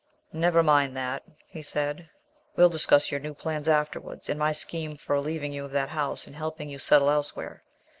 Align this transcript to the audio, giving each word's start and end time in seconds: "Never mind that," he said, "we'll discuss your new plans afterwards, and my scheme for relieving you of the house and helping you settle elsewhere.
"Never 0.33 0.63
mind 0.63 0.97
that," 0.97 1.21
he 1.45 1.61
said, 1.61 2.09
"we'll 2.55 2.69
discuss 2.71 3.11
your 3.11 3.19
new 3.19 3.35
plans 3.35 3.69
afterwards, 3.69 4.29
and 4.29 4.39
my 4.39 4.51
scheme 4.51 4.97
for 4.97 5.13
relieving 5.13 5.53
you 5.53 5.63
of 5.63 5.71
the 5.73 5.85
house 5.85 6.25
and 6.25 6.35
helping 6.35 6.69
you 6.69 6.79
settle 6.79 7.11
elsewhere. 7.11 7.63